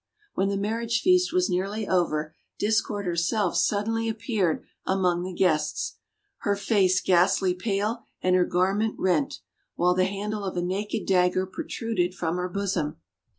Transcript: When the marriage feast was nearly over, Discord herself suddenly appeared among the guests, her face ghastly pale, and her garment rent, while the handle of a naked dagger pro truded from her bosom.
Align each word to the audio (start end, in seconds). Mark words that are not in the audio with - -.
When 0.33 0.49
the 0.49 0.57
marriage 0.57 0.99
feast 1.01 1.31
was 1.31 1.47
nearly 1.47 1.87
over, 1.87 2.33
Discord 2.57 3.05
herself 3.05 3.55
suddenly 3.55 4.09
appeared 4.09 4.63
among 4.83 5.21
the 5.21 5.31
guests, 5.31 5.97
her 6.39 6.55
face 6.55 6.99
ghastly 6.99 7.53
pale, 7.53 8.01
and 8.19 8.35
her 8.35 8.45
garment 8.45 8.95
rent, 8.97 9.41
while 9.75 9.93
the 9.93 10.05
handle 10.05 10.43
of 10.43 10.57
a 10.57 10.61
naked 10.63 11.05
dagger 11.05 11.45
pro 11.45 11.65
truded 11.69 12.15
from 12.15 12.37
her 12.37 12.49
bosom. 12.49 12.97